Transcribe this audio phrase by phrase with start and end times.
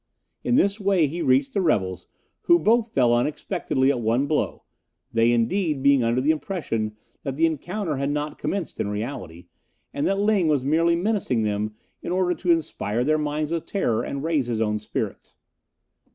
[0.43, 2.07] In this way he reached the rebels,
[2.45, 4.63] who both fell unexpectedly at one blow,
[5.13, 9.45] they, indeed, being under the impression that the encounter had not commenced in reality,
[9.93, 14.01] and that Ling was merely menacing them in order to inspire their minds with terror
[14.01, 15.35] and raise his own spirits.